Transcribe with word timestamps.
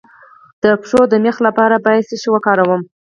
د 0.63 0.65
پښو 0.81 1.01
د 1.11 1.13
میخ 1.23 1.37
لپاره 1.47 1.83
باید 1.85 2.07
څه 2.09 2.15
شی 2.21 2.29
وکاروم؟ 2.31 2.81